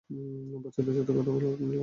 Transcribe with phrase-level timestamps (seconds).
[0.55, 1.71] বাচ্চাদের সাথে কথা বললাম আজ।